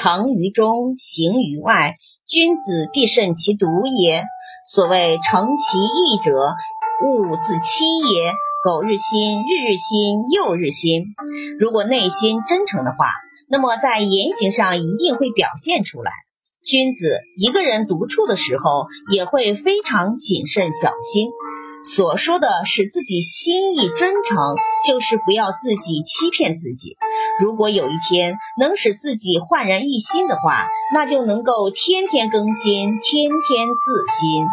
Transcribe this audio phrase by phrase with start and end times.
[0.00, 1.96] 诚于中，行于外，
[2.26, 4.24] 君子必慎其独也。
[4.72, 6.54] 所谓诚其意者，
[7.04, 8.32] 物自欺也。
[8.64, 11.04] 苟日新，日日新，又日新。
[11.58, 13.12] 如果内心真诚的话，
[13.50, 16.12] 那么在言行上一定会表现出来。
[16.64, 21.28] 君子一个人独处的时候，也会非常谨慎小心。
[21.82, 24.38] 所说的使自己心意真诚，
[24.86, 26.96] 就是不要自己欺骗自己。
[27.40, 34.46] 如果有一天能使自己焕然一新的话，那就能够天天更新，天天自新。